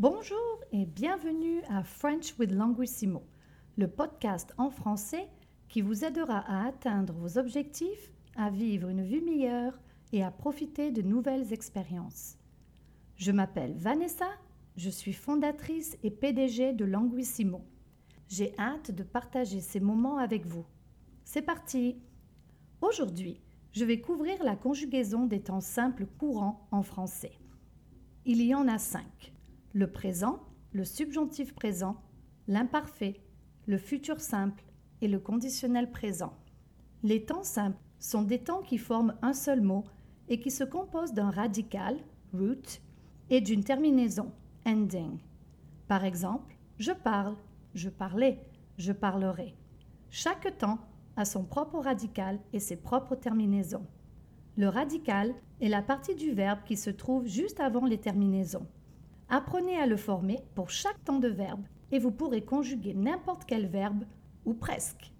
[0.00, 3.22] Bonjour et bienvenue à French with Languissimo,
[3.76, 5.28] le podcast en français
[5.68, 9.78] qui vous aidera à atteindre vos objectifs, à vivre une vie meilleure
[10.12, 12.38] et à profiter de nouvelles expériences.
[13.16, 14.30] Je m'appelle Vanessa,
[14.74, 17.60] je suis fondatrice et PDG de Languissimo.
[18.26, 20.64] J'ai hâte de partager ces moments avec vous.
[21.24, 21.98] C'est parti
[22.80, 23.42] Aujourd'hui,
[23.72, 27.32] je vais couvrir la conjugaison des temps simples courants en français.
[28.24, 29.34] Il y en a cinq
[29.72, 30.40] le présent,
[30.72, 31.96] le subjonctif présent,
[32.48, 33.20] l'imparfait,
[33.66, 34.64] le futur simple
[35.00, 36.34] et le conditionnel présent.
[37.02, 39.84] Les temps simples sont des temps qui forment un seul mot
[40.28, 41.98] et qui se composent d'un radical,
[42.32, 42.80] root,
[43.30, 44.32] et d'une terminaison,
[44.66, 45.18] ending.
[45.86, 47.36] Par exemple, je parle,
[47.74, 48.40] je parlais,
[48.76, 49.54] je parlerai.
[50.10, 50.78] Chaque temps
[51.16, 53.86] a son propre radical et ses propres terminaisons.
[54.56, 58.66] Le radical est la partie du verbe qui se trouve juste avant les terminaisons.
[59.32, 63.68] Apprenez à le former pour chaque temps de verbe et vous pourrez conjuguer n'importe quel
[63.68, 64.02] verbe
[64.44, 65.12] ou presque.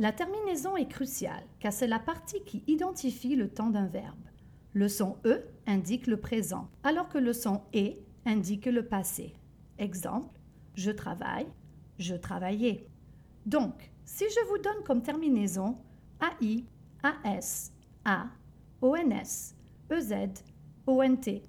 [0.00, 4.18] La terminaison est cruciale car c'est la partie qui identifie le temps d'un verbe.
[4.72, 9.34] Le son E indique le présent alors que le son E indique le passé.
[9.78, 10.40] Exemple,
[10.74, 11.46] je travaille,
[12.00, 12.88] je travaillais.
[13.46, 15.78] Donc, si je vous donne comme terminaison
[16.20, 16.64] AI,
[17.04, 17.72] AS,
[18.04, 18.26] A,
[18.82, 19.54] ONS,
[19.90, 20.14] EZ,
[20.88, 21.42] ONT,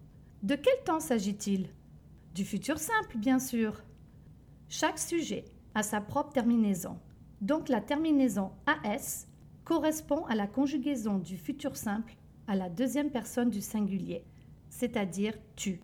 [0.43, 1.69] de quel temps s'agit-il?
[2.37, 3.81] Du futur simple, bien sûr.
[4.69, 6.99] Chaque sujet a sa propre terminaison.
[7.41, 9.27] Donc la terminaison AS
[9.63, 14.23] correspond à la conjugaison du futur simple à la deuxième personne du singulier,
[14.69, 15.81] c'est-à-dire tu.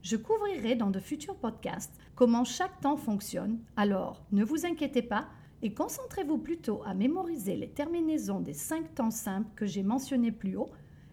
[0.00, 5.28] Je couvrirai dans de futurs podcasts comment chaque temps fonctionne, alors ne vous inquiétez pas
[5.60, 10.56] et concentrez-vous plutôt à mémoriser les terminaisons des cinq temps simples que j'ai mentionnés plus
[10.56, 10.70] haut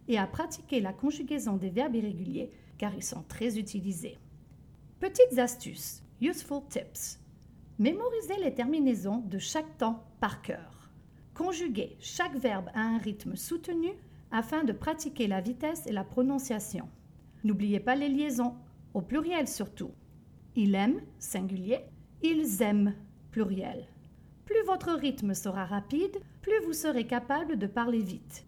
[0.07, 4.17] et à pratiquer la conjugaison des verbes irréguliers car ils sont très utilisés.
[5.01, 7.19] Petites astuces, useful tips.
[7.79, 10.91] Mémorisez les terminaisons de chaque temps par cœur.
[11.33, 13.93] Conjuguez chaque verbe à un rythme soutenu
[14.29, 16.87] afin de pratiquer la vitesse et la prononciation.
[17.43, 18.53] N'oubliez pas les liaisons,
[18.93, 19.89] au pluriel surtout.
[20.55, 21.79] Il aime, singulier,
[22.21, 22.93] ils aiment,
[23.31, 23.87] pluriel.
[24.45, 28.45] Plus votre rythme sera rapide, plus vous serez capable de parler vite.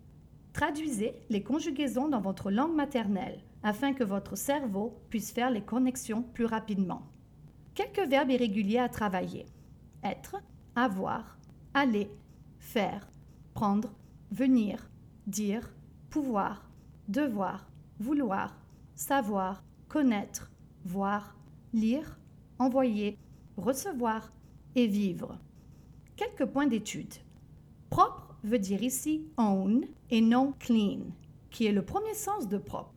[0.54, 6.22] Traduisez les conjugaisons dans votre langue maternelle afin que votre cerveau puisse faire les connexions
[6.22, 7.04] plus rapidement.
[7.74, 9.46] Quelques verbes irréguliers à travailler.
[10.04, 10.36] Être,
[10.76, 11.38] avoir,
[11.74, 12.12] aller,
[12.60, 13.08] faire,
[13.54, 13.94] prendre,
[14.32, 14.90] venir,
[15.28, 15.74] dire,
[16.10, 16.70] pouvoir,
[17.08, 17.68] devoir,
[18.00, 18.56] vouloir,
[18.96, 20.52] savoir, connaître,
[20.86, 21.36] voir,
[21.74, 22.20] lire,
[22.60, 23.18] envoyer,
[23.58, 24.34] recevoir
[24.76, 25.40] et vivre.
[26.16, 27.14] Quelques points d'étude.
[27.90, 31.00] Propre veut dire ici own et non clean,
[31.50, 32.94] qui est le premier sens de propre.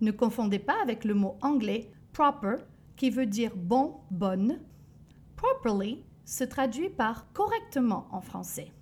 [0.00, 2.56] Ne confondez pas avec le mot anglais proper
[2.96, 4.60] qui veut dire bon, bonne.
[5.36, 8.72] Properly se traduit par correctement en français.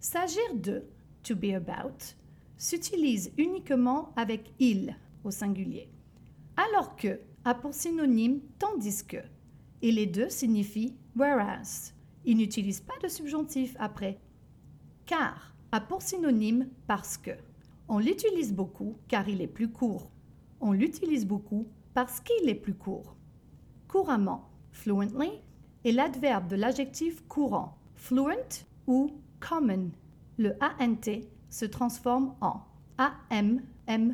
[0.00, 0.84] S'agir de,
[1.22, 2.14] to be about,
[2.56, 5.90] s'utilise uniquement avec il au singulier,
[6.56, 9.16] alors que a pour synonyme tandis que,
[9.82, 11.92] et les deux signifient whereas.
[12.24, 14.20] Il n'utilise pas de subjonctif après.
[15.06, 17.30] Car a pour synonyme parce que.
[17.88, 20.10] On l'utilise beaucoup car il est plus court
[20.60, 23.16] on l'utilise beaucoup parce qu'il est plus court.
[23.88, 25.30] Couramment, fluently,
[25.84, 29.90] est l'adverbe de l'adjectif courant, fluent ou common.
[30.36, 32.62] Le ANT se transforme en
[32.98, 34.06] AMMENT.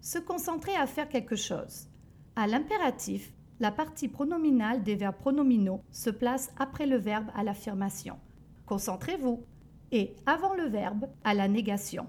[0.00, 1.88] Se concentrer à faire quelque chose.
[2.36, 8.18] À l'impératif, la partie pronominale des verbes pronominaux se place après le verbe à l'affirmation.
[8.66, 9.44] Concentrez-vous.
[9.92, 12.06] Et avant le verbe à la négation.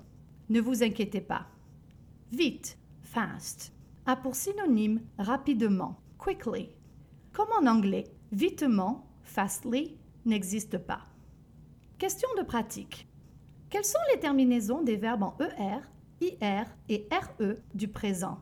[0.50, 1.46] Ne vous inquiétez pas.
[2.36, 3.72] Vite, fast,
[4.06, 6.68] a pour synonyme rapidement, quickly.
[7.32, 11.04] Comme en anglais, vitement, fastly, n'existe pas.
[11.98, 13.08] Question de pratique.
[13.70, 15.80] Quelles sont les terminaisons des verbes en ER,
[16.20, 18.40] IR et RE du présent?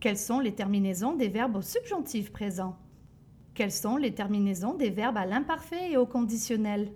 [0.00, 2.78] Quelles sont les terminaisons des verbes au subjonctif présent?
[3.52, 6.90] Quelles sont les terminaisons des verbes à l'imparfait et au conditionnel?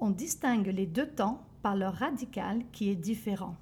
[0.00, 3.54] On distingue les deux temps par leur radical qui est différent.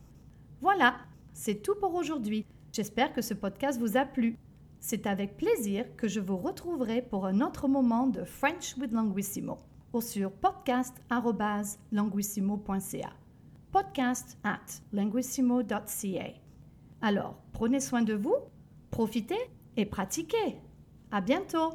[0.62, 0.94] Voilà,
[1.32, 2.44] c'est tout pour aujourd'hui.
[2.73, 4.37] J'espère que ce podcast vous a plu.
[4.79, 9.59] C'est avec plaisir que je vous retrouverai pour un autre moment de French with Languissimo
[9.93, 13.11] ou sur podcast.languissimo.ca.
[13.73, 16.35] Podcast at languissimo.ca.
[17.03, 18.37] Alors, prenez soin de vous,
[18.91, 19.38] profitez
[19.77, 20.56] et pratiquez.
[21.11, 21.73] À bientôt!